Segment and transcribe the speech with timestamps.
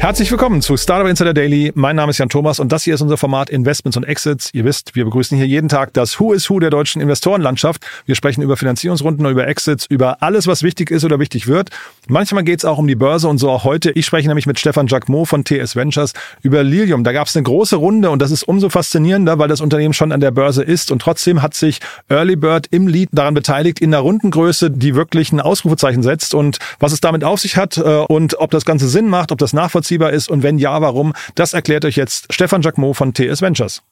[0.00, 1.72] Herzlich willkommen zu Startup Insider Daily.
[1.74, 4.48] Mein Name ist Jan Thomas und das hier ist unser Format Investments und Exits.
[4.54, 7.84] Ihr wisst, wir begrüßen hier jeden Tag das Who is Who der deutschen Investorenlandschaft.
[8.06, 11.68] Wir sprechen über Finanzierungsrunden, über Exits, über alles, was wichtig ist oder wichtig wird.
[12.08, 13.90] Manchmal geht es auch um die Börse und so auch heute.
[13.90, 17.04] Ich spreche nämlich mit Stefan Jacquemot von TS Ventures über Lilium.
[17.04, 20.12] Da gab es eine große Runde und das ist umso faszinierender, weil das Unternehmen schon
[20.12, 21.78] an der Börse ist und trotzdem hat sich
[22.08, 26.56] Early Bird im Lead daran beteiligt, in einer Rundengröße, die wirklich ein Ausrufezeichen setzt und
[26.78, 29.52] was es damit auf sich hat äh, und ob das Ganze Sinn macht, ob das
[29.52, 33.42] nachvollziehbar nachvollziehbar ist und wenn ja, warum, das erklärt euch jetzt Stefan Jacquemot von TS
[33.42, 33.82] Ventures.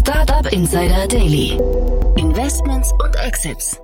[0.00, 1.58] Startup Insider Daily.
[2.16, 3.80] Investments und Exits.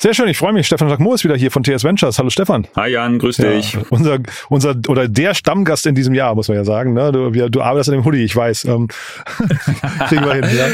[0.00, 0.68] Sehr schön, ich freue mich.
[0.68, 2.20] Stefan Jacquemot ist wieder hier von TS Ventures.
[2.20, 2.68] Hallo Stefan.
[2.76, 3.72] Hi Jan, grüß dich.
[3.72, 6.92] Ja, unser, unser oder der Stammgast in diesem Jahr, muss man ja sagen.
[6.92, 7.10] Ne?
[7.10, 8.66] Du, wir, du arbeitest in dem Hoodie, ich weiß.
[8.66, 8.86] Ähm,
[10.08, 10.68] kriegen wir hin, ja.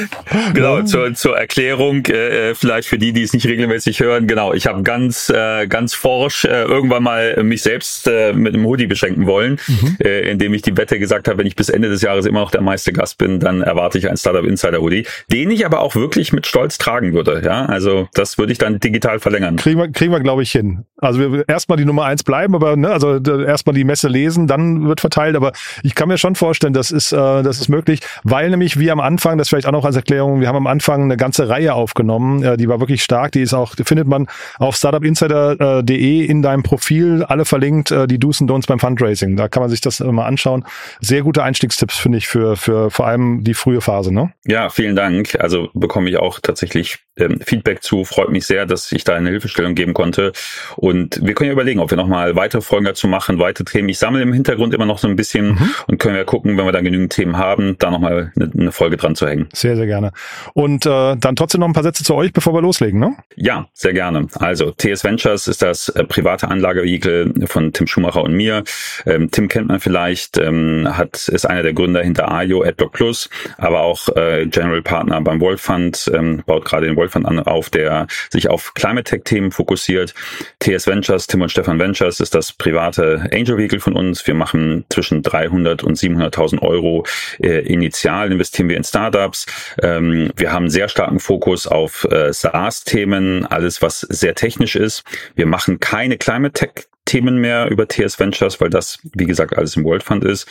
[0.52, 0.84] Genau, ja.
[0.84, 4.82] Zur, zur Erklärung, äh, vielleicht für die, die es nicht regelmäßig hören, genau, ich habe
[4.82, 9.58] ganz, äh, ganz forsch äh, irgendwann mal mich selbst äh, mit einem Hoodie beschenken wollen,
[9.66, 9.96] mhm.
[10.04, 12.50] äh, indem ich die Wette gesagt habe, wenn ich bis Ende des Jahres immer noch
[12.50, 15.94] der meiste Gast bin, dann erwarte ich einen Startup Insider Hoodie, den ich aber auch
[15.94, 17.40] wirklich mit Stolz tragen würde.
[17.42, 19.56] Ja, also das würde ich dann digital Quartal verlängern.
[19.56, 20.84] Kriegen wir, kriegen wir glaube ich, hin.
[20.98, 24.86] Also wir erstmal die Nummer eins bleiben, aber ne, also erstmal die Messe lesen, dann
[24.86, 25.36] wird verteilt.
[25.36, 28.90] Aber ich kann mir schon vorstellen, das ist, äh, das ist möglich, weil nämlich wie
[28.90, 31.74] am Anfang, das vielleicht auch noch als Erklärung, wir haben am Anfang eine ganze Reihe
[31.74, 36.42] aufgenommen, äh, die war wirklich stark, die ist auch, die findet man auf startupinsider.de in
[36.42, 39.36] deinem Profil, alle verlinkt, äh, die Do's und Don'ts beim Fundraising.
[39.36, 40.64] Da kann man sich das mal anschauen.
[41.00, 44.12] Sehr gute Einstiegstipps, finde ich, für, für vor allem die frühe Phase.
[44.12, 44.32] Ne?
[44.46, 45.36] Ja, vielen Dank.
[45.38, 48.04] Also bekomme ich auch tatsächlich ähm, Feedback zu.
[48.04, 50.32] Freut mich sehr, dass ich da eine Hilfestellung geben konnte.
[50.76, 53.88] Und wir können ja überlegen, ob wir nochmal weitere Folgen dazu machen, weitere Themen.
[53.88, 55.70] Ich sammle im Hintergrund immer noch so ein bisschen mhm.
[55.86, 58.96] und können ja gucken, wenn wir da genügend Themen haben, da nochmal eine, eine Folge
[58.96, 59.48] dran zu hängen.
[59.52, 60.12] Sehr, sehr gerne.
[60.54, 63.16] Und äh, dann trotzdem noch ein paar Sätze zu euch, bevor wir loslegen, ne?
[63.36, 64.26] Ja, sehr gerne.
[64.38, 68.64] Also TS Ventures ist das äh, private Anlagevehikel von Tim Schumacher und mir.
[69.06, 73.30] Ähm, Tim kennt man vielleicht, ähm, hat ist einer der Gründer hinter AIO, AdBlock Plus,
[73.58, 77.40] aber auch äh, General Partner beim Wolf Fund, ähm, baut gerade den Wolf Fund an,
[77.40, 80.14] auf, der sich auf Climate Tech Themen fokussiert.
[80.60, 84.26] TS Ventures, Tim und Stefan Ventures ist das private Angel Vehicle von uns.
[84.26, 87.04] Wir machen zwischen 300 und 700.000 Euro
[87.40, 89.46] äh, initial investieren wir in Startups.
[89.82, 95.04] Ähm, wir haben sehr starken Fokus auf äh, SaaS-Themen, alles was sehr technisch ist.
[95.34, 99.76] Wir machen keine Climate Tech Themen mehr über TS Ventures, weil das, wie gesagt, alles
[99.76, 100.48] im World Fund ist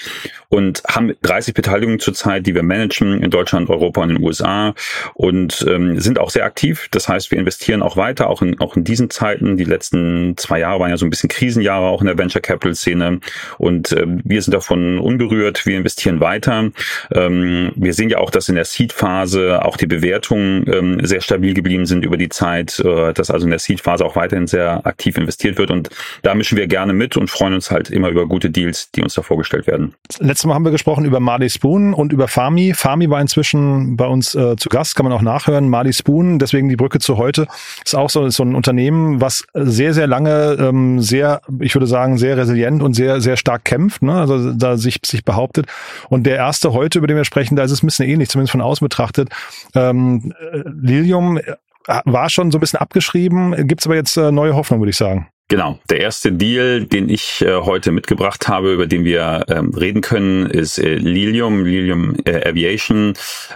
[0.50, 4.76] und haben 30 Beteiligungen zurzeit, die wir managen in Deutschland, Europa und den USA
[5.16, 6.90] und ähm, sind auch sehr aktiv.
[6.92, 9.58] Das heißt, wir investieren auch weiter, auch in, auch in diesen Zeiten.
[9.58, 12.76] Die letzten zwei Jahre waren ja so ein bisschen Krisenjahre auch in der Venture Capital
[12.76, 13.20] Szene
[13.58, 15.66] und äh, wir sind davon unberührt.
[15.66, 16.70] Wir investieren weiter.
[17.12, 21.56] Ähm, wir sehen ja auch, dass in der Seed-Phase auch die Bewertungen ähm, sehr stabil
[21.56, 25.18] geblieben sind über die Zeit, äh, dass also in der Seed-Phase auch weiterhin sehr aktiv
[25.18, 25.90] investiert wird und
[26.22, 29.14] damit mischen wir gerne mit und freuen uns halt immer über gute Deals, die uns
[29.14, 29.94] da vorgestellt werden.
[30.20, 32.74] Letztes Mal haben wir gesprochen über Marley Spoon und über Fami.
[32.74, 35.70] Fami war inzwischen bei uns äh, zu Gast, kann man auch nachhören.
[35.70, 37.48] Marley Spoon, deswegen die Brücke zu heute,
[37.86, 42.18] ist auch so, so ein Unternehmen, was sehr, sehr lange, ähm, sehr, ich würde sagen,
[42.18, 44.20] sehr resilient und sehr, sehr stark kämpft, ne?
[44.20, 45.68] also da sich, sich behauptet.
[46.10, 48.52] Und der erste heute, über den wir sprechen, da ist es ein bisschen ähnlich, zumindest
[48.52, 49.30] von außen betrachtet.
[49.76, 51.56] Ähm, äh, Lilium äh,
[52.04, 54.98] war schon so ein bisschen abgeschrieben, gibt es aber jetzt äh, neue Hoffnung, würde ich
[54.98, 55.30] sagen.
[55.54, 55.78] Genau.
[55.88, 60.48] Der erste Deal, den ich äh, heute mitgebracht habe, über den wir ähm, reden können,
[60.48, 63.14] ist äh, Lilium, Lilium äh, Aviation.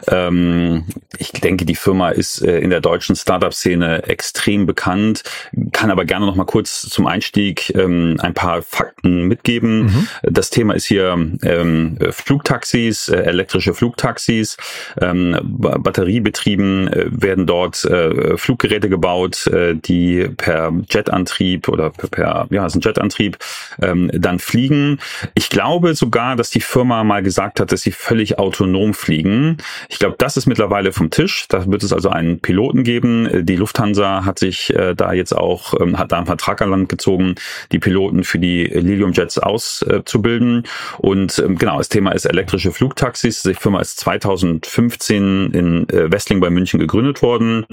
[0.07, 0.85] Ähm,
[1.17, 5.23] ich denke, die Firma ist äh, in der deutschen Startup-Szene extrem bekannt,
[5.71, 9.85] kann aber gerne noch mal kurz zum Einstieg ähm, ein paar Fakten mitgeben.
[9.85, 10.07] Mhm.
[10.21, 14.57] Das Thema ist hier ähm, Flugtaxis, äh, elektrische Flugtaxis.
[15.01, 17.87] Ähm, batteriebetrieben äh, werden dort
[18.35, 19.49] Fluggeräte gebaut,
[19.85, 23.37] die per Jetantrieb oder per, ja, ist ein Jetantrieb,
[23.81, 24.99] ähm, dann fliegen.
[25.35, 29.57] Ich glaube sogar, dass die Firma mal gesagt hat, dass sie völlig autonom fliegen.
[29.89, 31.45] Ich glaube, das ist mittlerweile vom Tisch.
[31.49, 33.45] Da wird es also einen Piloten geben.
[33.45, 36.89] Die Lufthansa hat sich äh, da jetzt auch, ähm, hat da einen Vertrag an Land
[36.89, 37.35] gezogen,
[37.71, 40.63] die Piloten für die Lilium Jets auszubilden.
[40.63, 40.67] Äh,
[40.97, 43.43] Und ähm, genau, das Thema ist elektrische Flugtaxis.
[43.43, 47.65] Die Firma ist 2015 in äh, Westling bei München gegründet worden.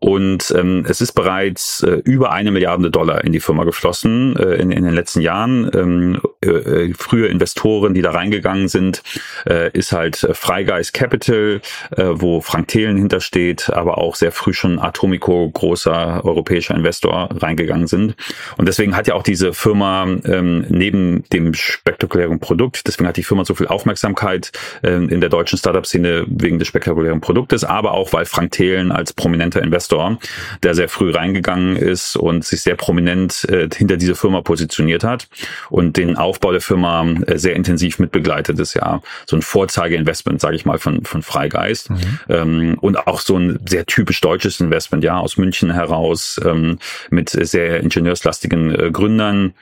[0.00, 4.54] Und ähm, es ist bereits äh, über eine Milliarde Dollar in die Firma geflossen äh,
[4.54, 5.70] in, in den letzten Jahren.
[5.74, 9.02] Ähm, äh, äh, frühe Investoren, die da reingegangen sind,
[9.48, 11.60] äh, ist halt Freigeist Capital,
[11.96, 17.86] äh, wo Frank Thelen hintersteht, aber auch sehr früh schon Atomico, großer europäischer Investor, reingegangen
[17.86, 18.16] sind.
[18.56, 23.22] Und deswegen hat ja auch diese Firma ähm, neben dem spektakulären Produkt, deswegen hat die
[23.22, 28.12] Firma so viel Aufmerksamkeit äh, in der deutschen Startup-Szene wegen des spektakulären Produktes, aber auch
[28.12, 30.18] weil Frank Thelen als prominenter Investor,
[30.62, 35.04] der sehr früh reingegangen ist und sich sehr prominent Management äh, hinter diese Firma positioniert
[35.04, 35.28] hat
[35.70, 38.74] und den Aufbau der Firma äh, sehr intensiv mitbegleitet ist.
[38.74, 41.90] Ja, so ein Vorzeigeinvestment, sage ich mal, von, von Freigeist.
[41.90, 42.18] Mhm.
[42.28, 46.78] Ähm, und auch so ein sehr typisch deutsches Investment, ja, aus München heraus, ähm,
[47.10, 49.54] mit sehr ingenieurslastigen äh, Gründern,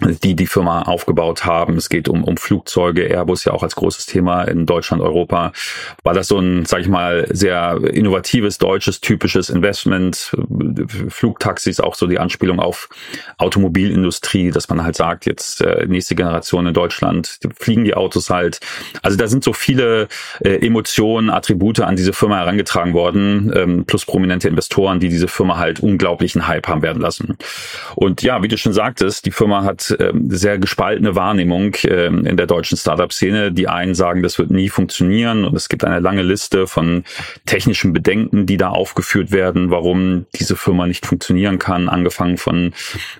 [0.00, 1.76] die die Firma aufgebaut haben.
[1.76, 5.52] Es geht um, um Flugzeuge, Airbus ja auch als großes Thema in Deutschland, Europa.
[6.02, 10.32] War das so ein, sage ich mal, sehr innovatives, deutsches, typisches Investment.
[11.08, 12.88] Flugtaxis auch so die Anspielung auf
[13.38, 18.60] Automobilindustrie, dass man halt sagt, jetzt äh, nächste Generation in Deutschland, fliegen die Autos halt.
[19.02, 20.08] Also da sind so viele
[20.40, 25.58] äh, Emotionen, Attribute an diese Firma herangetragen worden, ähm, plus prominente Investoren, die diese Firma
[25.58, 27.36] halt unglaublichen Hype haben werden lassen.
[27.94, 32.36] Und ja, wie du schon sagtest, die Firma hat ähm, sehr gespaltene Wahrnehmung ähm, in
[32.36, 33.52] der deutschen Startup-Szene.
[33.52, 37.04] Die einen sagen, das wird nie funktionieren und es gibt eine lange Liste von
[37.46, 42.72] technischen Bedenken, die da aufgeführt werden, warum diese Firma nicht funktionieren kann, angefangen von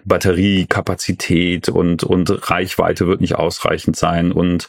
[0.04, 4.68] Batteriekapazität und, und Reichweite wird nicht ausreichend sein und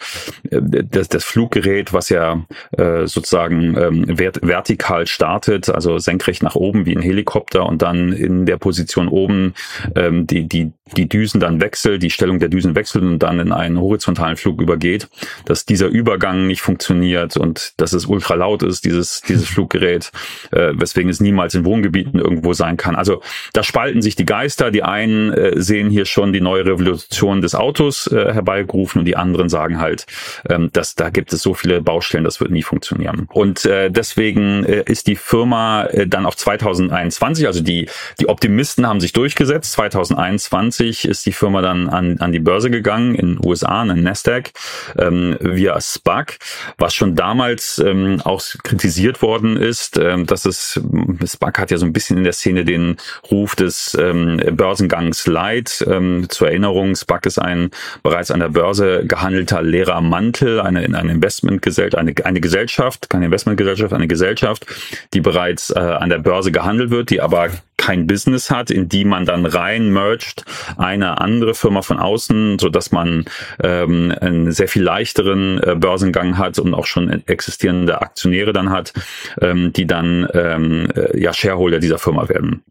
[0.49, 2.45] äh, das, das Fluggerät, was ja
[2.77, 8.13] äh, sozusagen ähm, vert vertikal startet, also senkrecht nach oben wie ein Helikopter und dann
[8.13, 9.53] in der Position oben
[9.95, 13.39] ähm, die, die, die Düsen dann wechselt wechselt, die Stellung der Düsen wechselt und dann
[13.39, 15.07] in einen horizontalen Flug übergeht,
[15.45, 20.11] dass dieser Übergang nicht funktioniert und dass es ultra laut ist, dieses, dieses Fluggerät,
[20.51, 22.95] äh, weswegen es niemals in Wohngebieten irgendwo sein kann.
[22.95, 23.21] Also
[23.53, 24.69] da spalten sich die Geister.
[24.69, 29.15] Die einen äh, sehen hier schon die neue Revolution des Autos äh, herbeigerufen und die
[29.15, 30.05] anderen sagen halt,
[30.49, 33.27] ähm, dass da gibt es so viele Baustellen, das wird nie funktionieren.
[33.31, 37.87] Und äh, deswegen äh, ist die Firma äh, dann auch 2021, also die,
[38.19, 39.71] die Optimisten haben sich durchgesetzt.
[39.73, 44.51] 2021 ist die Firma dann an, an die Börse gegangen in USA, in Nasdaq,
[44.97, 46.37] ähm, via SPAC,
[46.77, 50.79] was schon damals ähm, auch kritisiert worden ist, ähm, dass es,
[51.25, 52.97] SPAC hat ja so ein bisschen in der Szene den
[53.29, 55.85] Ruf des ähm, Börsengangs Light.
[55.87, 57.71] Ähm, zur Erinnerung, SPAC ist ein
[58.03, 63.25] bereits an der Börse gehandelter leerer Mantel, eine, in eine Investmentgesellschaft, eine, eine Gesellschaft, keine
[63.25, 64.65] Investmentgesellschaft, eine Gesellschaft,
[65.13, 67.49] die bereits äh, an der Börse gehandelt wird, die aber
[67.81, 70.45] kein Business hat, in die man dann rein mergt,
[70.77, 73.25] eine andere Firma von außen, so dass man
[73.63, 78.93] ähm, einen sehr viel leichteren äh, Börsengang hat und auch schon existierende Aktionäre dann hat,
[79.41, 82.63] ähm, die dann ähm, äh, ja Shareholder dieser Firma werden.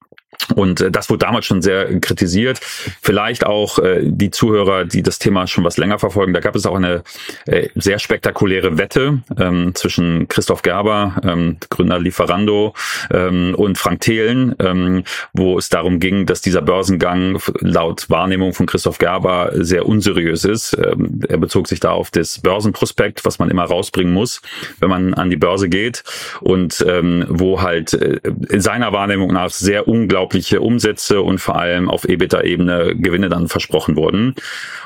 [0.55, 2.61] Und äh, das wurde damals schon sehr kritisiert.
[3.03, 6.33] Vielleicht auch äh, die Zuhörer, die das Thema schon was länger verfolgen.
[6.33, 7.03] Da gab es auch eine
[7.47, 12.75] äh, sehr spektakuläre Wette ähm, zwischen Christoph Gerber, ähm, Gründer Lieferando,
[13.11, 18.67] ähm, und Frank Thelen, ähm, wo es darum ging, dass dieser Börsengang laut Wahrnehmung von
[18.67, 20.77] Christoph Gerber sehr unseriös ist.
[20.77, 24.41] Ähm, er bezog sich da auf das Börsenprospekt, was man immer rausbringen muss,
[24.79, 26.03] wenn man an die Börse geht
[26.41, 31.57] und ähm, wo halt äh, in seiner Wahrnehmung nach sehr unglaublich unglaubliche Umsätze und vor
[31.57, 34.35] allem auf EBITDA-Ebene Gewinne dann versprochen wurden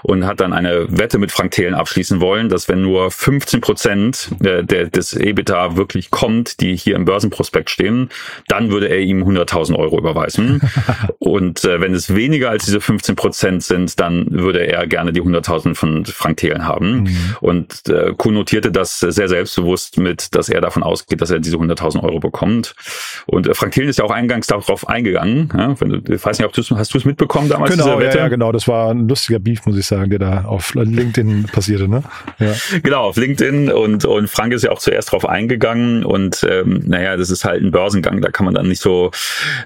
[0.03, 4.31] und hat dann eine Wette mit Frank Thelen abschließen wollen, dass wenn nur 15 Prozent
[4.43, 8.11] äh, der, des EBITDA wirklich kommt, die hier im Börsenprospekt stehen,
[8.49, 10.61] dann würde er ihm 100.000 Euro überweisen.
[11.19, 15.23] und äh, wenn es weniger als diese 15 Prozent sind, dann würde er gerne die
[15.23, 17.05] 100.000 von Frank Thelen haben.
[17.05, 17.37] Mhm.
[17.41, 22.03] Und äh, konnotierte das sehr selbstbewusst mit, dass er davon ausgeht, dass er diese 100.000
[22.03, 22.75] Euro bekommt.
[23.27, 26.38] Und äh, Frank Thelen ist ja auch eingangs darauf eingegangen, ja, wenn du, ich weiß
[26.38, 27.72] nicht, ob du hast du es mitbekommen damals?
[27.72, 28.53] Genau, ja, ja, genau.
[28.53, 32.03] Das war ein lustiger Beef, muss ich sagen, der da auf LinkedIn passierte, ne?
[32.38, 32.53] Ja.
[32.82, 37.17] Genau, auf LinkedIn und, und Frank ist ja auch zuerst drauf eingegangen und ähm, naja,
[37.17, 39.10] das ist halt ein Börsengang, da kann man dann nicht so,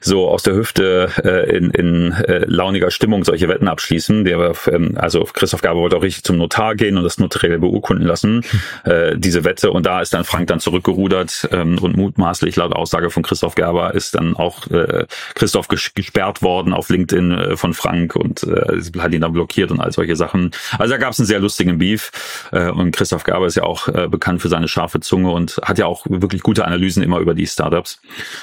[0.00, 4.24] so aus der Hüfte äh, in, in äh, launiger Stimmung solche Wetten abschließen.
[4.24, 8.06] Der, ähm, also Christoph Gaber wollte auch richtig zum Notar gehen und das notariell beurkunden
[8.06, 8.44] lassen,
[8.84, 9.70] äh, diese Wette.
[9.70, 13.94] Und da ist dann Frank dann zurückgerudert ähm, und mutmaßlich laut Aussage von Christoph Gerber
[13.94, 19.12] ist dann auch äh, Christoph gesperrt worden auf LinkedIn äh, von Frank und äh, hat
[19.12, 20.52] ihn dann blockiert und all solche Sachen.
[20.78, 22.12] Also da gab es einen sehr lustigen Beef
[22.52, 25.78] äh, und Christoph Gaber ist ja auch äh, bekannt für seine scharfe Zunge und hat
[25.78, 28.00] ja auch wirklich gute Analysen immer über die Startups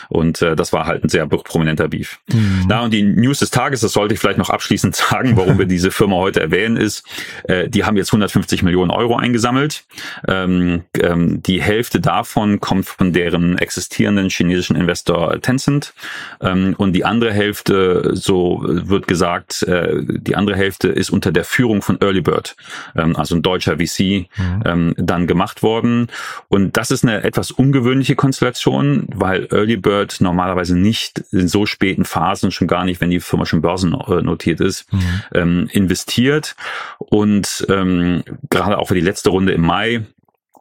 [0.10, 2.20] und äh, das war halt ein sehr prominenter Beef.
[2.28, 2.66] Mhm.
[2.68, 5.66] Na und die News des Tages, das sollte ich vielleicht noch abschließend sagen, warum wir
[5.66, 7.06] diese Firma heute erwähnen, ist,
[7.44, 9.86] äh, die haben jetzt 150 Millionen Euro eingesammelt.
[10.28, 15.94] Ähm, ähm, die Hälfte davon kommt von deren existierenden chinesischen Investor Tencent
[16.42, 21.44] ähm, und die andere Hälfte, so wird gesagt, äh, die andere Hälfte ist unter der
[21.44, 22.56] Führung von Early Bird,
[22.96, 24.64] ähm, also ein deutscher VC, mhm.
[24.66, 26.08] ähm, dann gemacht worden.
[26.48, 32.06] Und das ist eine etwas ungewöhnliche Konstellation, weil Early Bird normalerweise nicht in so späten
[32.06, 35.00] Phasen, schon gar nicht, wenn die Firma schon börsennotiert ist, mhm.
[35.34, 36.56] ähm, investiert.
[36.98, 40.04] Und ähm, gerade auch für die letzte Runde im Mai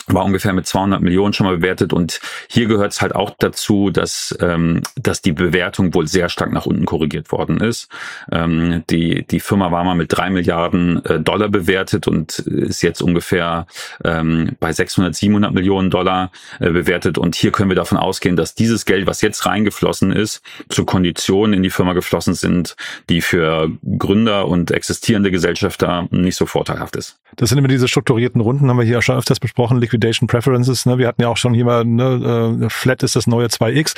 [0.07, 3.91] war ungefähr mit 200 Millionen schon mal bewertet und hier gehört es halt auch dazu,
[3.91, 7.89] dass ähm, dass die Bewertung wohl sehr stark nach unten korrigiert worden ist.
[8.31, 13.03] Ähm, die die Firma war mal mit drei Milliarden äh, Dollar bewertet und ist jetzt
[13.03, 13.67] ungefähr
[14.05, 16.31] ähm, bei 600 700 Millionen Dollar
[16.61, 20.43] äh, bewertet und hier können wir davon ausgehen, dass dieses Geld, was jetzt reingeflossen ist,
[20.69, 22.77] zu Konditionen in die Firma geflossen sind,
[23.09, 27.19] die für Gründer und existierende Gesellschafter nicht so vorteilhaft ist.
[27.37, 30.87] Das sind immer diese strukturierten Runden, haben wir hier schon öfters besprochen, Liquidation Preferences.
[30.87, 30.99] Ne?
[30.99, 33.95] Wir hatten ja auch schon hier mal, ne, äh, Flat ist das neue 2x.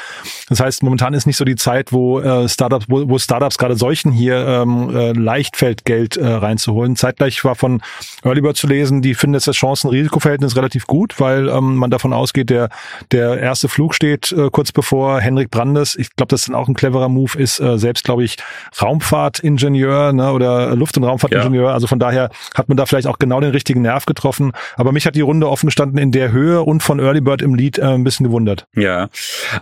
[0.48, 4.12] Das heißt, momentan ist nicht so die Zeit, wo äh, Startups, wo, Startups gerade solchen
[4.12, 6.96] hier ähm, äh, leicht fällt, Geld äh, reinzuholen.
[6.96, 7.80] Zeitgleich war von
[8.22, 12.50] Earlybird zu lesen, die finden jetzt das Chancen-Risikoverhältnis relativ gut, weil ähm, man davon ausgeht,
[12.50, 12.68] der,
[13.12, 15.96] der erste Flug steht äh, kurz bevor Henrik Brandes.
[15.96, 18.36] Ich glaube, das ist dann auch ein cleverer Move, ist äh, selbst, glaube ich,
[18.80, 21.68] Raumfahrtingenieur ne, oder Luft- und Raumfahrtingenieur.
[21.68, 21.74] Ja.
[21.74, 24.52] Also von daher hat man da vielleicht auch genau den richtigen Nerv getroffen.
[24.76, 27.54] Aber mich hat die Runde offen gestanden in der Höhe und von Early Bird im
[27.54, 28.66] Lead äh, ein bisschen gewundert.
[28.74, 29.08] Ja,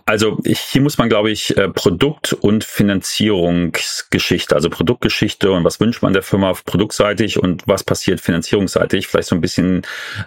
[0.07, 6.03] also hier muss man, glaube ich, äh, Produkt- und Finanzierungsgeschichte, also Produktgeschichte und was wünscht
[6.03, 9.83] man der Firma produktseitig und was passiert finanzierungsseitig, vielleicht so ein bisschen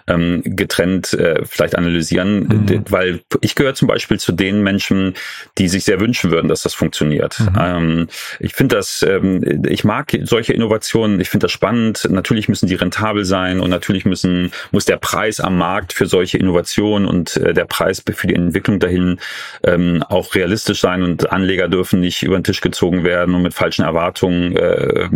[0.06, 2.84] ähm, getrennt äh, vielleicht analysieren, mhm.
[2.88, 5.14] weil ich gehöre zum Beispiel zu den Menschen,
[5.58, 7.40] die sich sehr wünschen würden, dass das funktioniert.
[7.40, 7.58] Mhm.
[7.58, 8.08] Ähm,
[8.40, 12.06] ich finde das, ähm, ich mag solche Innovationen, ich finde das spannend.
[12.10, 16.38] Natürlich müssen die rentabel sein und natürlich müssen muss der Preis am Markt für solche
[16.38, 19.18] Innovationen und äh, der Preis für die Entwicklung dahin
[19.64, 23.54] ähm, auch realistisch sein und Anleger dürfen nicht über den Tisch gezogen werden und mit
[23.54, 25.08] falschen Erwartungen äh,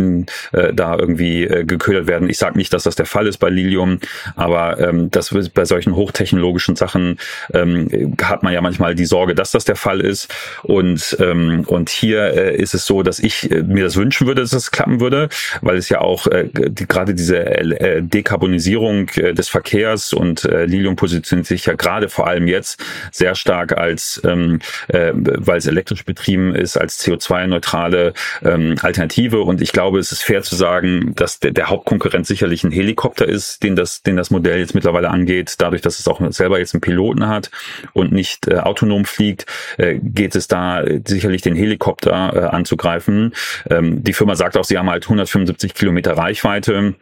[0.51, 2.29] äh, da irgendwie äh, geködert werden.
[2.29, 3.99] Ich sage nicht, dass das der Fall ist bei Lilium,
[4.35, 7.17] aber ähm, das bei solchen hochtechnologischen Sachen
[7.53, 10.33] ähm, hat man ja manchmal die Sorge, dass das der Fall ist.
[10.63, 14.41] Und ähm, und hier äh, ist es so, dass ich äh, mir das wünschen würde,
[14.41, 15.29] dass das klappen würde,
[15.61, 20.62] weil es ja auch äh, die, gerade diese äh, Dekarbonisierung äh, des Verkehrs und äh,
[20.65, 25.65] Lilium positioniert sich ja gerade vor allem jetzt sehr stark als, ähm, äh, weil es
[25.65, 29.41] elektrisch betrieben ist, als CO2-neutrale ähm, Alternative.
[29.41, 33.25] Und ich glaube, es ist fair zu sagen, dass der, der Hauptkonkurrent sicherlich ein Helikopter
[33.27, 35.55] ist, den das, den das Modell jetzt mittlerweile angeht.
[35.57, 37.51] Dadurch, dass es auch selber jetzt einen Piloten hat
[37.93, 39.45] und nicht äh, autonom fliegt,
[39.77, 43.33] äh, geht es da sicherlich den Helikopter äh, anzugreifen.
[43.69, 46.95] Ähm, die Firma sagt auch, sie haben halt 175 Kilometer Reichweite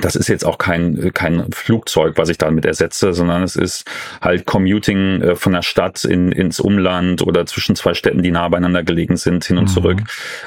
[0.00, 3.84] das ist jetzt auch kein, kein Flugzeug, was ich damit ersetze, sondern es ist
[4.20, 8.48] halt Commuting äh, von der Stadt in, ins Umland oder zwischen zwei Städten, die nah
[8.48, 9.68] beieinander gelegen sind, hin und mhm.
[9.68, 10.02] zurück.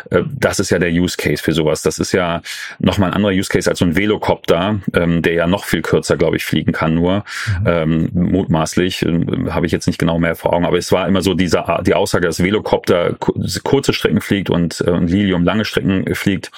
[0.10, 1.82] Äh, das ist ja der Use Case für sowas.
[1.82, 2.42] Das ist ja
[2.80, 6.18] nochmal ein anderer Use Case als so ein Velocopter, ähm, der ja noch viel kürzer,
[6.18, 7.24] glaube ich, fliegen kann nur.
[7.60, 7.66] Mhm.
[7.66, 11.22] Ähm, mutmaßlich, äh, habe ich jetzt nicht genau mehr vor Augen, aber es war immer
[11.22, 13.16] so diese, die Aussage, dass Velocopter
[13.64, 16.52] kurze Strecken fliegt und, und Lilium lange Strecken fliegt.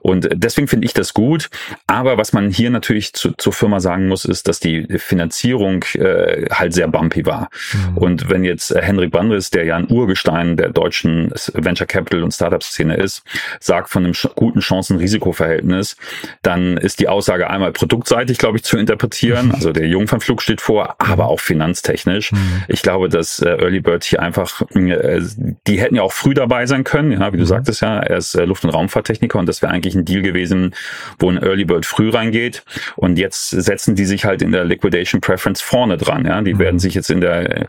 [0.00, 1.50] Und deswegen finde ich das gut.
[1.86, 6.46] Aber was man hier natürlich zu, zur Firma sagen muss, ist, dass die Finanzierung äh,
[6.50, 7.48] halt sehr bumpy war.
[7.72, 7.96] Mhm.
[7.96, 12.32] Und wenn jetzt äh, Henrik Bandris, der ja ein Urgestein der deutschen Venture Capital und
[12.32, 13.22] Startup-Szene ist,
[13.58, 15.96] sagt von einem guten Chancen-Risiko-Verhältnis,
[16.42, 19.52] dann ist die Aussage einmal produktseitig, glaube ich, zu interpretieren.
[19.56, 22.32] Also der Jungfernflug steht vor, aber auch finanztechnisch.
[22.32, 22.64] Mhm.
[22.68, 25.22] Ich glaube, dass äh, Early Bird hier einfach, äh,
[25.66, 27.48] die hätten ja auch früh dabei sein können, ja, wie du mhm.
[27.48, 30.74] sagtest ja, er ist äh, Luft- und Raumfahrttechniker und das wäre eigentlich ein Deal gewesen,
[31.18, 32.64] wo ein Early Bird früh reingeht.
[32.96, 36.26] Und jetzt setzen die sich halt in der Liquidation Preference vorne dran.
[36.26, 36.58] Ja, die mhm.
[36.58, 37.66] werden sich jetzt in der,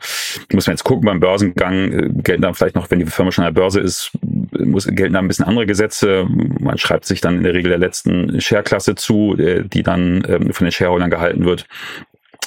[0.51, 3.45] muss man jetzt gucken, beim Börsengang äh, gelten dann vielleicht noch, wenn die Firma schon
[3.45, 4.11] an der Börse ist,
[4.51, 6.25] muss, gelten da ein bisschen andere Gesetze.
[6.59, 10.53] Man schreibt sich dann in der Regel der letzten Share-Klasse zu, äh, die dann ähm,
[10.53, 11.67] von den Shareholdern gehalten wird.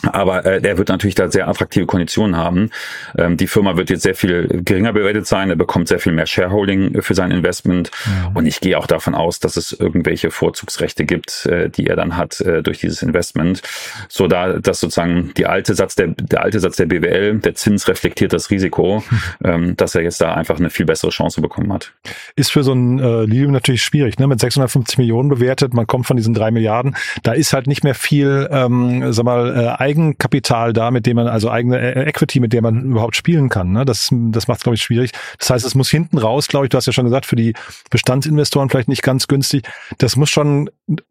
[0.02, 2.70] Aber äh, der wird natürlich da sehr attraktive Konditionen haben.
[3.18, 5.50] Ähm, die Firma wird jetzt sehr viel geringer bewertet sein.
[5.50, 7.90] Er bekommt sehr viel mehr Shareholding für sein Investment.
[8.06, 8.36] Mhm.
[8.36, 12.16] Und ich gehe auch davon aus, dass es irgendwelche Vorzugsrechte gibt, äh, die er dann
[12.16, 13.62] hat äh, durch dieses Investment.
[14.08, 17.88] So da, dass sozusagen die alte Satz der, der alte Satz der BWL, der Zins
[17.88, 19.20] reflektiert das Risiko, mhm.
[19.44, 21.92] ähm, dass er jetzt da einfach eine viel bessere Chance bekommen hat.
[22.36, 24.26] Ist für so ein äh, Lilium natürlich schwierig, ne?
[24.26, 26.96] Mit 650 Millionen bewertet, man kommt von diesen drei Milliarden.
[27.22, 31.26] Da ist halt nicht mehr viel, ähm, sag mal, äh, Eigenkapital da, mit dem man,
[31.26, 33.72] also eigene äh, Equity, mit der man überhaupt spielen kann.
[33.72, 33.84] Ne?
[33.84, 35.12] Das, das macht es, glaube ich, schwierig.
[35.38, 37.54] Das heißt, es muss hinten raus, glaube ich, du hast ja schon gesagt, für die
[37.90, 39.68] Bestandsinvestoren vielleicht nicht ganz günstig.
[39.98, 40.70] Das muss schon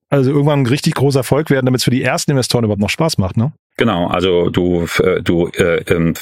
[0.09, 2.89] also irgendwann ein richtig großer Erfolg werden, damit es für die ersten Investoren überhaupt noch
[2.89, 3.51] Spaß macht, ne?
[3.79, 6.13] Genau, also du, äh, du äh, ähm,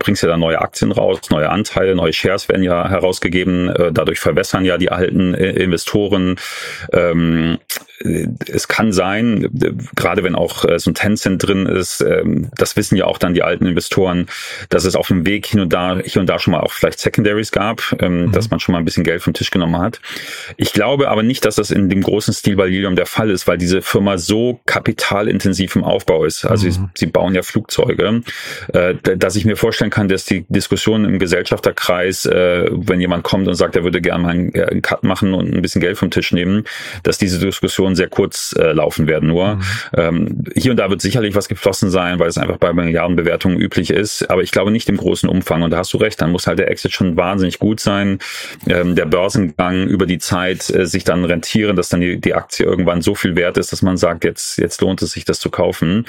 [0.00, 4.18] bringst ja da neue Aktien raus, neue Anteile, neue Shares werden ja herausgegeben, äh, dadurch
[4.18, 6.34] verwässern ja die alten äh, Investoren.
[6.92, 7.58] Ähm,
[8.02, 9.50] es kann sein,
[9.94, 13.34] gerade wenn auch äh, so ein Tencent drin ist, ähm, das wissen ja auch dann
[13.34, 14.26] die alten Investoren,
[14.68, 16.98] dass es auf dem Weg hin und da, hier und da schon mal auch vielleicht
[16.98, 18.32] Secondaries gab, ähm, mhm.
[18.32, 20.00] dass man schon mal ein bisschen Geld vom Tisch genommen hat.
[20.56, 23.46] Ich glaube aber nicht, dass das in dem großen Stil bei Lilium der Fall ist,
[23.46, 26.44] weil diese Firma so kapitalintensiv im Aufbau ist.
[26.44, 26.90] Also mhm mhm.
[26.94, 28.22] sie bauen ja Flugzeuge,
[28.72, 33.48] äh, dass ich mir vorstellen kann, dass die Diskussion im Gesellschafterkreis, äh, wenn jemand kommt
[33.48, 35.98] und sagt, er würde gerne mal einen, äh, einen, Cut machen und ein bisschen Geld
[35.98, 36.64] vom Tisch nehmen,
[37.02, 39.56] dass diese Diskussionen sehr kurz äh, laufen werden nur.
[39.56, 39.62] Mhm.
[39.96, 43.90] Ähm, hier und da wird sicherlich was geflossen sein, weil es einfach bei Milliardenbewertungen üblich
[43.90, 45.62] ist, aber ich glaube nicht im großen Umfang.
[45.62, 48.18] Und da hast du recht, dann muss halt der Exit schon wahnsinnig gut sein,
[48.66, 52.66] ähm, der Börsengang über die Zeit äh, sich dann rentieren, dass dann die, die Aktie
[52.66, 55.50] irgendwann so viel wert ist, dass man sagt, jetzt, jetzt lohnt es sich, das zu
[55.50, 56.06] kaufen.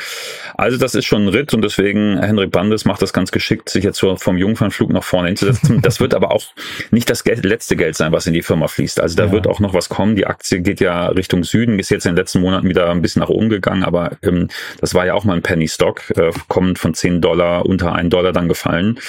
[0.61, 3.83] Also das ist schon ein Ritt und deswegen Henrik Brandes macht das ganz geschickt, sich
[3.83, 5.81] jetzt so vom Jungfernflug nach vorne hinzusetzen.
[5.81, 6.43] Das wird aber auch
[6.91, 8.99] nicht das Geld, letzte Geld sein, was in die Firma fließt.
[8.99, 9.31] Also da ja.
[9.31, 10.15] wird auch noch was kommen.
[10.15, 13.21] Die Aktie geht ja Richtung Süden, ist jetzt in den letzten Monaten wieder ein bisschen
[13.21, 14.49] nach oben gegangen, aber ähm,
[14.79, 18.11] das war ja auch mal ein Penny Stock, äh, kommend von 10 Dollar unter 1
[18.11, 18.99] Dollar dann gefallen.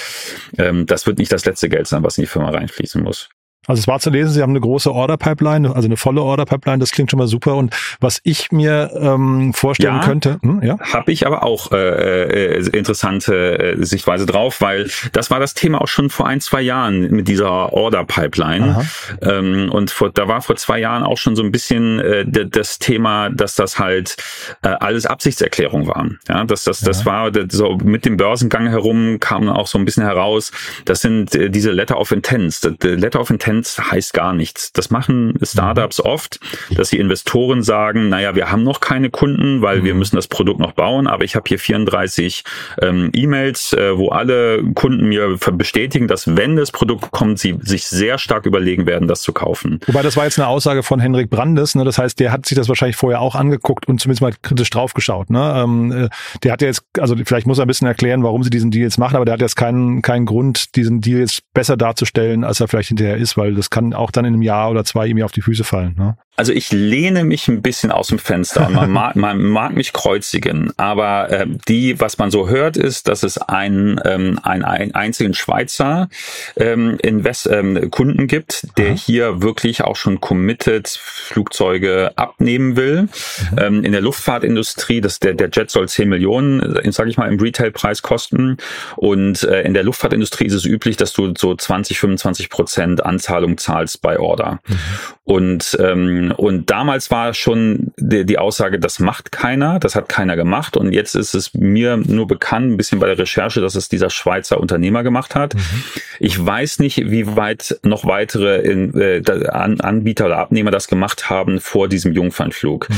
[0.57, 3.29] Ähm, das wird nicht das letzte Geld sein, was in die Firma reinfließen muss.
[3.67, 6.91] Also es war zu lesen, Sie haben eine große Order-Pipeline, also eine volle Order-Pipeline, das
[6.91, 7.55] klingt schon mal super.
[7.55, 10.77] Und was ich mir ähm, vorstellen ja, könnte, hm, ja?
[10.79, 15.81] habe ich aber auch äh, äh, interessante äh, Sichtweise drauf, weil das war das Thema
[15.81, 18.85] auch schon vor ein, zwei Jahren mit dieser Order-Pipeline.
[19.21, 22.79] Ähm, und vor, da war vor zwei Jahren auch schon so ein bisschen äh, das
[22.79, 24.17] Thema, dass das halt
[24.61, 26.19] äh, alles Absichtserklärung waren.
[26.27, 30.03] Ja, dass das, das war so mit dem Börsengang herum kam auch so ein bisschen
[30.03, 30.51] heraus,
[30.85, 32.61] das sind äh, diese Letter of Intents.
[32.81, 34.73] Letter of Intents Trends heißt gar nichts.
[34.73, 36.09] Das machen Startups mhm.
[36.09, 36.39] oft,
[36.75, 39.85] dass die Investoren sagen, naja, wir haben noch keine Kunden, weil mhm.
[39.85, 42.43] wir müssen das Produkt noch bauen, aber ich habe hier 34
[42.81, 47.85] ähm, E-Mails, äh, wo alle Kunden mir bestätigen, dass wenn das Produkt kommt, sie sich
[47.85, 49.79] sehr stark überlegen werden, das zu kaufen.
[49.85, 51.83] Wobei das war jetzt eine Aussage von Henrik Brandes, ne?
[51.83, 55.29] das heißt, der hat sich das wahrscheinlich vorher auch angeguckt und zumindest mal kritisch draufgeschaut.
[55.29, 55.53] Ne?
[55.57, 56.09] Ähm, äh,
[56.43, 58.83] der hat ja jetzt, also vielleicht muss er ein bisschen erklären, warum sie diesen Deal
[58.83, 62.59] jetzt machen, aber der hat jetzt keinen, keinen Grund, diesen Deal jetzt besser darzustellen, als
[62.59, 65.21] er vielleicht hinterher ist, weil das kann auch dann in einem Jahr oder zwei ihm
[65.21, 65.95] auf die Füße fallen.
[65.97, 66.15] Ne?
[66.35, 69.93] Also ich lehne mich ein bisschen aus dem Fenster und man mag, man mag mich
[69.93, 74.95] kreuzigen, aber äh, die, was man so hört, ist, dass es einen, ähm, einen, einen
[74.95, 76.09] einzigen Schweizer
[76.55, 78.95] ähm, Invest ähm, Kunden gibt, der Aha.
[78.95, 83.03] hier wirklich auch schon committed Flugzeuge abnehmen will.
[83.03, 83.09] Mhm.
[83.57, 87.31] Ähm, in der Luftfahrtindustrie, das, der, der Jet soll 10 Millionen, äh, sage ich mal,
[87.31, 88.57] im Retailpreis kosten
[88.95, 93.59] und äh, in der Luftfahrtindustrie ist es üblich, dass du so 20, 25 Prozent Anzahlung
[93.59, 94.59] zahlst bei Order.
[94.67, 94.79] Mhm.
[95.25, 100.35] Und ähm, und damals war schon die, die, Aussage, das macht keiner, das hat keiner
[100.35, 100.77] gemacht.
[100.77, 104.09] Und jetzt ist es mir nur bekannt, ein bisschen bei der Recherche, dass es dieser
[104.09, 105.55] Schweizer Unternehmer gemacht hat.
[105.55, 105.83] Mhm.
[106.19, 111.59] Ich weiß nicht, wie weit noch weitere in, äh, Anbieter oder Abnehmer das gemacht haben
[111.59, 112.89] vor diesem Jungfernflug.
[112.89, 112.95] Mhm.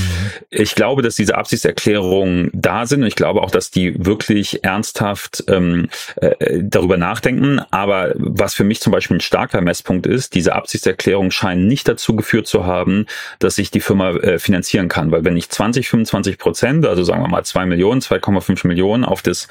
[0.50, 5.44] Ich glaube, dass diese Absichtserklärungen da sind und ich glaube auch, dass die wirklich ernsthaft
[5.48, 7.62] ähm, äh, darüber nachdenken.
[7.72, 12.16] Aber was für mich zum Beispiel ein starker Messpunkt ist, diese Absichtserklärungen scheinen nicht dazu
[12.16, 13.06] geführt zu haben,
[13.40, 15.12] dass ich die Firma äh, finanzieren kann.
[15.12, 19.22] Weil wenn ich 20, 25 Prozent, also sagen wir mal zwei Millionen, 2,5 Millionen auf
[19.22, 19.48] das,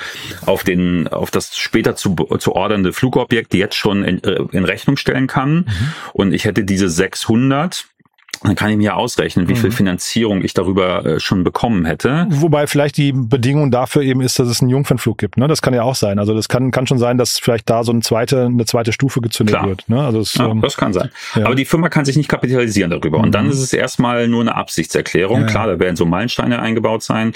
[0.47, 4.97] auf den, auf das später zu, zu ordernde Flugobjekt jetzt schon in, äh, in Rechnung
[4.97, 5.67] stellen kann mhm.
[6.13, 7.87] und ich hätte diese 600,
[8.43, 9.75] dann kann ich mir ausrechnen, wie viel mhm.
[9.75, 12.27] Finanzierung ich darüber äh, schon bekommen hätte.
[12.31, 15.37] Wobei vielleicht die Bedingung dafür eben ist, dass es einen Jungfernflug gibt.
[15.37, 15.49] Ne?
[15.49, 16.19] Das kann ja auch sein.
[16.19, 19.21] Also das kann, kann schon sein, dass vielleicht da so eine zweite, eine zweite Stufe
[19.21, 19.69] gezündet Klar.
[19.69, 19.89] wird.
[19.89, 20.03] Ne?
[20.03, 21.11] Also es, ja, ähm, das kann sein.
[21.35, 21.47] Ja.
[21.47, 23.19] Aber die Firma kann sich nicht kapitalisieren darüber.
[23.19, 23.25] Mhm.
[23.25, 23.53] Und dann mhm.
[23.53, 25.43] ist es erstmal nur eine Absichtserklärung.
[25.43, 27.33] Ja, Klar, da werden so Meilensteine eingebaut sein.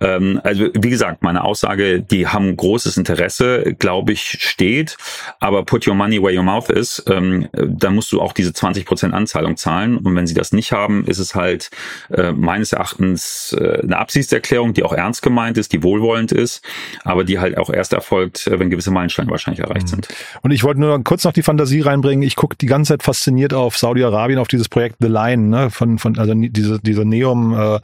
[0.00, 4.96] Ähm, also wie gesagt, meine Aussage, die haben großes Interesse, glaube ich, steht.
[5.40, 7.02] Aber put your money where your mouth is.
[7.08, 9.98] Ähm, da musst du auch diese 20 Prozent Anzahlung zahlen.
[9.98, 11.70] Und wenn sie das nicht haben, ist es halt
[12.10, 16.62] äh, meines Erachtens äh, eine Absichtserklärung, die auch ernst gemeint ist, die wohlwollend ist,
[17.04, 19.88] aber die halt auch erst erfolgt, äh, wenn gewisse Meilensteine wahrscheinlich erreicht mhm.
[19.88, 20.08] sind.
[20.42, 22.22] Und ich wollte nur kurz noch die Fantasie reinbringen.
[22.22, 25.98] Ich gucke die ganze Zeit fasziniert auf Saudi-Arabien, auf dieses Projekt The Line, ne, von,
[25.98, 27.80] von also diese, diese Neum, äh,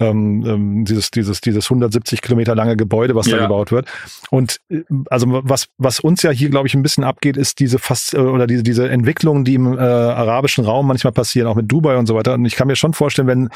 [0.00, 3.36] ähm, ähm dieses, dieses, dieses 170 Kilometer lange Gebäude, was ja.
[3.36, 3.86] da gebaut wird.
[4.30, 7.78] Und äh, also was, was uns ja hier, glaube ich, ein bisschen abgeht, ist diese
[7.78, 11.70] fast äh, oder diese, diese Entwicklungen, die im äh, arabischen Raum manchmal passieren, auch mit
[11.70, 12.34] Dubai und so weiter.
[12.34, 13.48] Und ich kann mir schon vorstellen, wenn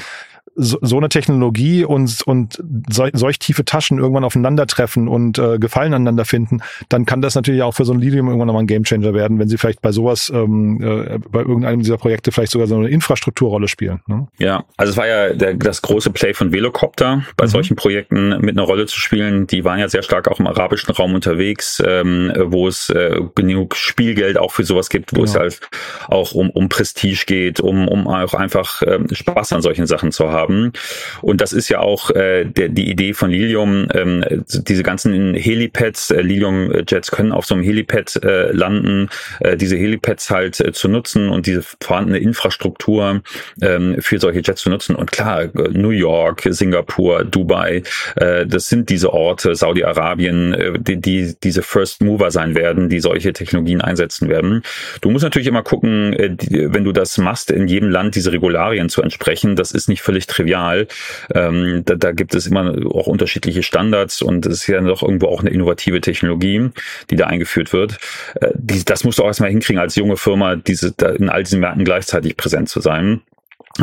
[0.55, 5.95] so, so eine Technologie und, und sol, solch tiefe Taschen irgendwann aufeinandertreffen und äh, Gefallen
[5.95, 9.15] aneinander finden, dann kann das natürlich auch für so ein Lilium irgendwann nochmal ein Gamechanger
[9.15, 12.77] werden, wenn sie vielleicht bei sowas, ähm, äh, bei irgendeinem dieser Projekte vielleicht sogar so
[12.77, 14.01] eine Infrastrukturrolle spielen.
[14.07, 14.29] Ne?
[14.39, 17.51] Ja, also es war ja der, das große Play von Velocopter, bei mhm.
[17.51, 19.47] solchen Projekten mit einer Rolle zu spielen.
[19.47, 23.75] Die waren ja sehr stark auch im arabischen Raum unterwegs, ähm, wo es äh, genug
[23.75, 25.31] Spielgeld auch für sowas gibt, wo genau.
[25.31, 25.61] es halt
[26.09, 30.31] auch um, um Prestige geht, um, um auch einfach ähm, Spaß an solchen Sachen zu
[30.31, 30.73] haben haben.
[31.21, 33.89] Und das ist ja auch äh, der, die Idee von Lilium.
[33.95, 39.09] Ähm, diese ganzen Helipads, äh, Lilium-Jets können auf so einem Helipad äh, landen,
[39.41, 43.23] äh, diese Helipads halt äh, zu nutzen und diese vorhandene Infrastruktur
[43.61, 44.97] ähm, für solche Jets zu nutzen.
[44.97, 47.83] Und klar, New York, Singapur, Dubai,
[48.17, 53.01] äh, das sind diese Orte, Saudi-Arabien, äh, die, die diese First Mover sein werden, die
[53.01, 54.63] solche Technologien einsetzen werden.
[55.01, 58.33] Du musst natürlich immer gucken, äh, die, wenn du das machst, in jedem Land diese
[58.33, 60.89] Regularien zu entsprechen, das ist nicht völlig trivial.
[61.35, 65.27] Ähm, da, da gibt es immer auch unterschiedliche Standards und es ist ja doch irgendwo
[65.27, 66.71] auch eine innovative Technologie,
[67.11, 67.99] die da eingeführt wird.
[68.41, 71.43] Äh, die, das musst du auch erstmal hinkriegen, als junge Firma diese da in all
[71.43, 73.23] diesen Märkten gleichzeitig präsent zu sein.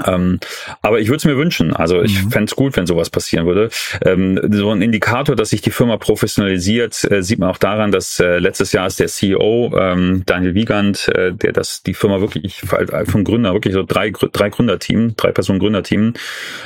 [0.05, 0.39] Ähm,
[0.81, 1.75] aber ich würde es mir wünschen.
[1.75, 2.31] Also ich mhm.
[2.31, 3.69] fände es gut, wenn sowas passieren würde.
[4.05, 8.19] Ähm, so ein Indikator, dass sich die Firma professionalisiert, äh, sieht man auch daran, dass
[8.19, 12.61] äh, letztes Jahr ist der CEO ähm, Daniel Wiegand, äh, der das die Firma wirklich
[13.05, 16.13] vom Gründer wirklich so drei drei Gründerteam, drei Personen Gründerteam.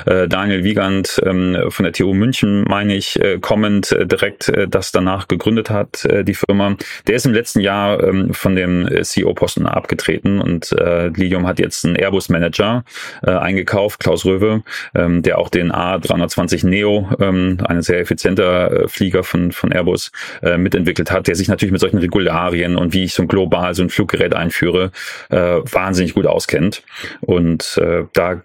[0.05, 4.67] Äh, Daniel Wiegand ähm, von der TU München, meine ich, äh, kommend äh, direkt äh,
[4.67, 6.75] das danach gegründet hat, äh, die Firma.
[7.07, 11.85] Der ist im letzten Jahr ähm, von dem CEO-Posten abgetreten und äh, Lilium hat jetzt
[11.85, 12.83] einen Airbus Manager
[13.25, 14.63] äh, eingekauft, Klaus Röwe,
[14.95, 20.11] ähm, der auch den A320 Neo, ähm, ein sehr effizienter äh, Flieger von, von Airbus,
[20.41, 23.83] äh, mitentwickelt hat, der sich natürlich mit solchen Regularien und wie ich so global so
[23.83, 24.91] ein Fluggerät einführe,
[25.29, 26.83] äh, wahnsinnig gut auskennt.
[27.21, 28.41] Und äh, da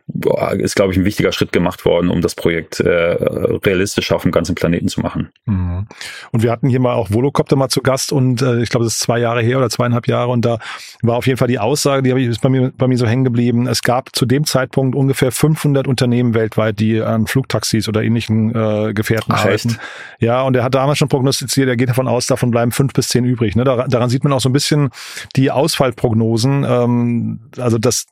[0.52, 4.32] ist, glaube ich, ein wichtiger Schritt gemacht worden, um das Projekt äh, realistisch auf dem
[4.32, 5.30] ganzen Planeten zu machen.
[5.46, 5.86] Mhm.
[6.32, 8.94] Und wir hatten hier mal auch Volocopter mal zu Gast und äh, ich glaube, das
[8.94, 10.58] ist zwei Jahre her oder zweieinhalb Jahre und da
[11.02, 13.06] war auf jeden Fall die Aussage, die habe ich ist bei mir bei mir so
[13.06, 13.66] hängen geblieben.
[13.66, 18.50] Es gab zu dem Zeitpunkt Zeitpunkt ungefähr 500 Unternehmen weltweit, die an Flugtaxis oder ähnlichen
[18.54, 19.68] äh, Gefährten Ach, arbeiten.
[19.70, 19.80] Echt?
[20.18, 23.08] Ja, und er hat damals schon prognostiziert, er geht davon aus, davon bleiben fünf bis
[23.08, 23.54] zehn übrig.
[23.54, 23.62] Ne?
[23.62, 24.90] Daran, daran sieht man auch so ein bisschen
[25.36, 26.66] die Ausfallprognosen.
[26.68, 28.06] Ähm, also das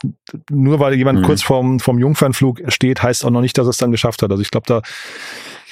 [0.50, 1.24] nur weil jemand mhm.
[1.24, 4.30] kurz vorm, vorm Jungfernflug steht, heißt auch noch nicht, dass er es dann geschafft hat.
[4.30, 4.82] Also ich glaube, da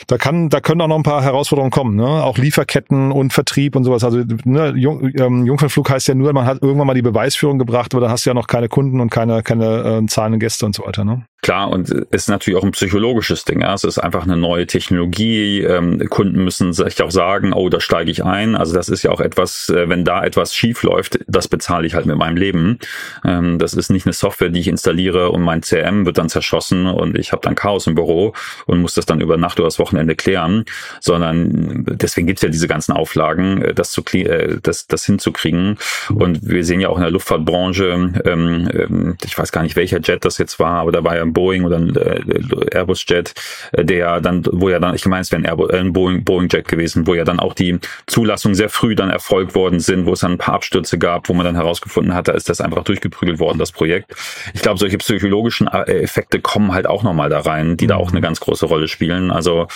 [0.07, 2.07] da kann, da können auch noch ein paar Herausforderungen kommen, ne?
[2.07, 4.05] Auch Lieferketten und Vertrieb und sowas.
[4.05, 7.95] Also ne, Jung, ähm, Jungfernflug heißt ja nur, man hat irgendwann mal die Beweisführung gebracht,
[7.95, 10.75] aber da hast du ja noch keine Kunden und keine, keine äh, zahlenden Gäste und
[10.75, 11.27] so weiter, ne?
[11.45, 13.61] Klar, und es ist natürlich auch ein psychologisches Ding.
[13.61, 13.75] Ja?
[13.75, 15.61] Es ist einfach eine neue Technologie.
[15.61, 18.57] Ähm, Kunden müssen sich auch sagen, oh, da steige ich ein.
[18.57, 21.93] Also das ist ja auch etwas, äh, wenn da etwas schief läuft, das bezahle ich
[21.93, 22.79] halt mit meinem Leben.
[23.27, 26.87] Ähm, das ist nicht eine Software, die ich installiere und mein CM wird dann zerschossen
[26.87, 28.33] und ich habe dann Chaos im Büro
[28.65, 30.65] und muss das dann über Nacht oder das Wochenende klären,
[31.01, 35.77] sondern deswegen gibt's ja diese ganzen Auflagen, äh, das, zu, äh, das, das hinzukriegen.
[36.09, 40.01] Und wir sehen ja auch in der Luftfahrtbranche, ähm, ähm, ich weiß gar nicht, welcher
[40.01, 43.35] Jet das jetzt war, aber da war ja Boeing oder ein äh, Airbus Jet,
[43.73, 46.25] äh, der dann, wo ja dann, ich meine, es wäre ein, Airbus, äh, ein Boeing,
[46.25, 50.07] Boeing Jet gewesen, wo ja dann auch die Zulassungen sehr früh dann erfolgt worden sind,
[50.07, 52.61] wo es dann ein paar Abstürze gab, wo man dann herausgefunden hat, da ist das
[52.61, 54.15] einfach durchgeprügelt worden, das Projekt.
[54.55, 58.21] Ich glaube, solche psychologischen Effekte kommen halt auch nochmal da rein, die da auch eine
[58.21, 59.31] ganz große Rolle spielen.
[59.31, 59.67] Also,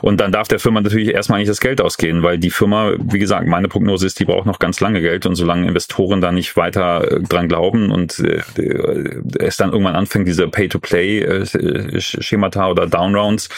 [0.00, 3.18] und dann darf der Firma natürlich erstmal nicht das Geld ausgehen, weil die Firma, wie
[3.18, 6.56] gesagt, meine Prognose ist, die braucht noch ganz lange Geld und solange Investoren da nicht
[6.56, 8.42] weiter dran glauben und äh,
[9.38, 13.48] es dann irgendwann anfängt, diese Pay-to Play-Schemata oder Downrounds,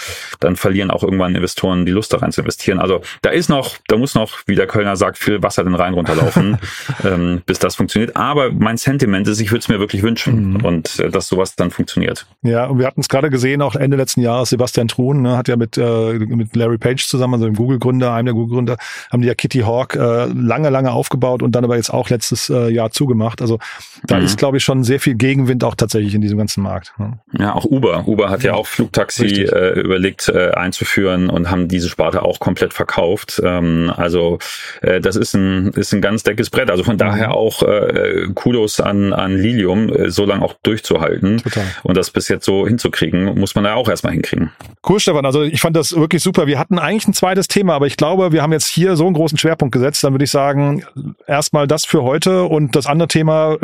[0.40, 2.78] dann verlieren auch irgendwann Investoren die Lust daran zu investieren.
[2.78, 5.94] Also da ist noch, da muss noch, wie der Kölner sagt, viel Wasser den Rhein
[5.94, 6.58] runterlaufen,
[7.04, 8.16] ähm, bis das funktioniert.
[8.16, 10.64] Aber mein Sentiment ist, ich würde es mir wirklich wünschen mhm.
[10.64, 12.26] und äh, dass sowas dann funktioniert.
[12.42, 15.48] Ja, und wir hatten es gerade gesehen, auch Ende letzten Jahres, Sebastian Truhn ne, hat
[15.48, 18.76] ja mit, äh, mit Larry Page zusammen, also dem Google-Gründer, einem der Google-Gründer,
[19.10, 22.50] haben die ja Kitty Hawk äh, lange, lange aufgebaut und dann aber jetzt auch letztes
[22.50, 23.40] äh, Jahr zugemacht.
[23.40, 23.58] Also
[24.06, 24.24] da mhm.
[24.24, 26.92] ist, glaube ich, schon sehr viel Gegenwind auch tatsächlich in diesem ganzen Markt.
[26.98, 27.13] Ne?
[27.38, 28.04] Ja, auch Uber.
[28.06, 32.40] Uber hat ja, ja auch Flugtaxi äh, überlegt äh, einzuführen und haben diese Sparte auch
[32.40, 33.40] komplett verkauft.
[33.44, 34.38] Ähm, also
[34.82, 36.70] äh, das ist ein ist ein ganz dickes Brett.
[36.70, 37.34] Also von daher mhm.
[37.34, 41.64] auch äh, Kudos an an Lilium, äh, so lange auch durchzuhalten Total.
[41.82, 44.50] und das bis jetzt so hinzukriegen, muss man da auch erstmal hinkriegen.
[44.86, 45.24] Cool, Stefan.
[45.24, 46.46] Also ich fand das wirklich super.
[46.46, 49.14] Wir hatten eigentlich ein zweites Thema, aber ich glaube, wir haben jetzt hier so einen
[49.14, 50.04] großen Schwerpunkt gesetzt.
[50.04, 50.84] Dann würde ich sagen,
[51.26, 53.58] erstmal das für heute und das andere Thema äh,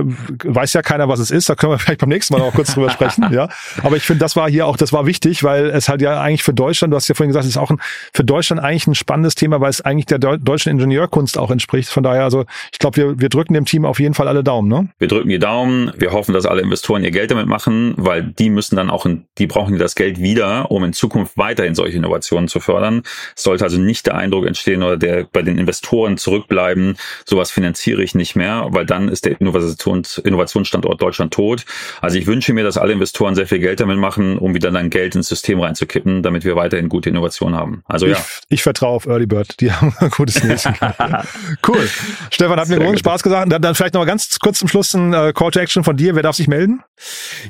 [0.44, 1.48] weiß ja keiner, was es ist.
[1.48, 3.29] Da können wir vielleicht beim nächsten Mal auch kurz drüber sprechen.
[3.40, 3.48] Ja,
[3.82, 6.42] aber ich finde, das war hier auch, das war wichtig, weil es halt ja eigentlich
[6.42, 7.80] für Deutschland, du hast ja vorhin gesagt, es ist auch ein,
[8.12, 11.88] für Deutschland eigentlich ein spannendes Thema, weil es eigentlich der deutschen Ingenieurkunst auch entspricht.
[11.90, 14.68] Von daher, also ich glaube, wir, wir drücken dem Team auf jeden Fall alle Daumen,
[14.68, 14.88] ne?
[14.98, 15.92] Wir drücken die Daumen.
[15.96, 19.24] Wir hoffen, dass alle Investoren ihr Geld damit machen, weil die müssen dann auch, in,
[19.38, 23.02] die brauchen das Geld wieder, um in Zukunft weiterhin solche Innovationen zu fördern.
[23.36, 28.02] Es sollte also nicht der Eindruck entstehen oder der bei den Investoren zurückbleiben, sowas finanziere
[28.02, 31.64] ich nicht mehr, weil dann ist der Innovations, Innovationsstandort Deutschland tot.
[32.00, 34.70] Also ich wünsche mir, dass alle Investoren Investoren sehr viel Geld damit machen, um wieder
[34.70, 37.82] dann Geld ins System reinzukippen, damit wir weiterhin gute Innovation haben.
[37.86, 38.24] Also ich, ja.
[38.48, 39.60] Ich vertraue auf Early Bird.
[39.60, 40.64] Die haben ein gutes News.
[41.68, 41.88] cool.
[42.30, 43.52] Stefan, hat mir großen Spaß gesagt.
[43.52, 45.96] Dann, dann vielleicht noch mal ganz kurz zum Schluss ein äh, Call to Action von
[45.96, 46.14] dir.
[46.14, 46.82] Wer darf sich melden?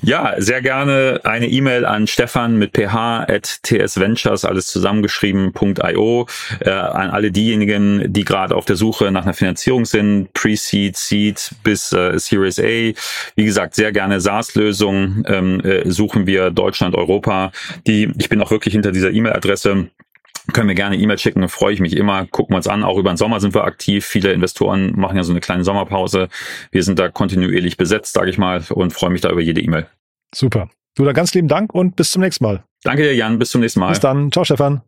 [0.03, 6.27] Ja, sehr gerne eine E-Mail an Stefan mit ph at tsventures, alles zusammengeschrieben.io,
[6.61, 11.51] äh, an alle diejenigen, die gerade auf der Suche nach einer Finanzierung sind, Pre-Seed, Seed
[11.63, 12.63] bis äh, Series A.
[12.63, 17.53] Wie gesagt, sehr gerne SaaS-Lösungen ähm, äh, suchen wir Deutschland, Europa.
[17.87, 19.91] Die, ich bin auch wirklich hinter dieser E-Mail-Adresse
[20.53, 22.27] können wir gerne E-Mail schicken, freue ich mich immer.
[22.27, 22.83] Gucken wir uns an.
[22.83, 24.05] Auch über den Sommer sind wir aktiv.
[24.05, 26.29] Viele Investoren machen ja so eine kleine Sommerpause.
[26.71, 29.87] Wir sind da kontinuierlich besetzt, sage ich mal, und freue mich da über jede E-Mail.
[30.35, 30.69] Super.
[30.97, 32.65] Du dann ganz lieben Dank und bis zum nächsten Mal.
[32.83, 33.39] Danke dir, Jan.
[33.39, 33.91] Bis zum nächsten Mal.
[33.91, 34.33] Bis dann.
[34.33, 34.83] Ciao, Stefan.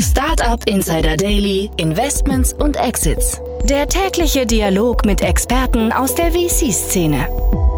[0.00, 3.40] Startup Insider Daily, Investments und Exits.
[3.64, 7.71] Der tägliche Dialog mit Experten aus der VC-Szene.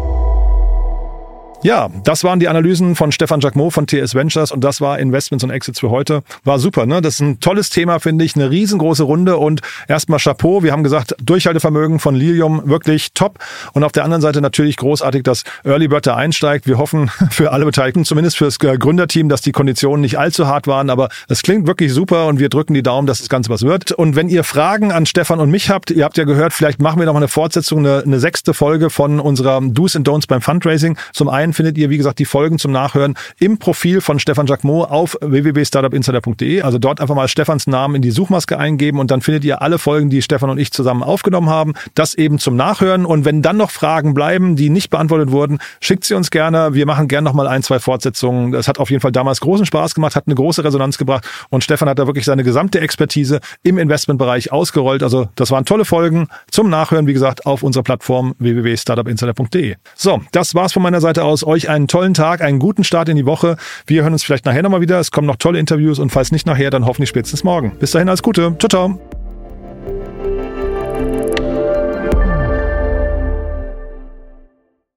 [1.65, 5.43] Ja, das waren die Analysen von Stefan Jacquemot von TS Ventures und das war Investments
[5.43, 6.21] und Exits für heute.
[6.43, 7.01] War super, ne?
[7.01, 10.61] Das ist ein tolles Thema, finde ich, eine riesengroße Runde und erstmal Chapeau.
[10.61, 13.39] Wir haben gesagt, Durchhaltevermögen von Lilium wirklich top
[13.73, 16.67] und auf der anderen Seite natürlich großartig, dass Early Bird da einsteigt.
[16.67, 20.91] Wir hoffen für alle Beteiligten, zumindest fürs Gründerteam, dass die Konditionen nicht allzu hart waren,
[20.91, 23.91] aber es klingt wirklich super und wir drücken die Daumen, dass das Ganze was wird.
[23.91, 26.99] Und wenn ihr Fragen an Stefan und mich habt, ihr habt ja gehört, vielleicht machen
[26.99, 30.95] wir noch eine Fortsetzung, eine, eine sechste Folge von unserer Do's and Don'ts beim Fundraising.
[31.11, 34.89] Zum einen findet ihr, wie gesagt, die Folgen zum Nachhören im Profil von Stefan Jacquemot
[34.89, 36.61] auf www.startupinsider.de.
[36.61, 39.79] Also dort einfach mal Stefans Namen in die Suchmaske eingeben und dann findet ihr alle
[39.79, 41.73] Folgen, die Stefan und ich zusammen aufgenommen haben.
[41.93, 43.05] Das eben zum Nachhören.
[43.05, 46.73] Und wenn dann noch Fragen bleiben, die nicht beantwortet wurden, schickt sie uns gerne.
[46.73, 48.51] Wir machen gerne noch mal ein, zwei Fortsetzungen.
[48.51, 51.63] Das hat auf jeden Fall damals großen Spaß gemacht, hat eine große Resonanz gebracht und
[51.63, 55.03] Stefan hat da wirklich seine gesamte Expertise im Investmentbereich ausgerollt.
[55.03, 59.75] Also das waren tolle Folgen zum Nachhören, wie gesagt, auf unserer Plattform www.startupinsider.de.
[59.95, 61.43] So, das war's von meiner Seite aus.
[61.45, 63.57] Euch einen tollen Tag, einen guten Start in die Woche.
[63.87, 64.99] Wir hören uns vielleicht nachher nochmal wieder.
[64.99, 67.71] Es kommen noch tolle Interviews und falls nicht nachher, dann hoffentlich spätestens morgen.
[67.79, 68.55] Bis dahin alles Gute.
[68.59, 69.14] Ciao, ciao.